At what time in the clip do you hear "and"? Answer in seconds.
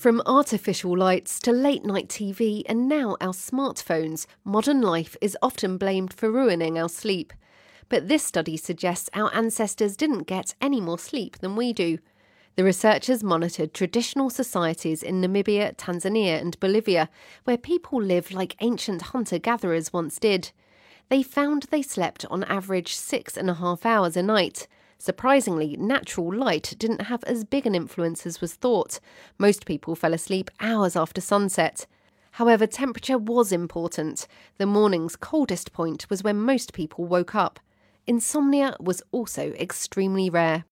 2.64-2.88, 16.40-16.58, 23.36-23.50